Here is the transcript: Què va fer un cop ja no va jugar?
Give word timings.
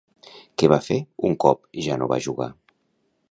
Què 0.61 0.69
va 0.73 0.79
fer 0.85 0.97
un 1.29 1.37
cop 1.45 1.61
ja 1.89 1.97
no 2.03 2.09
va 2.13 2.21
jugar? 2.29 2.49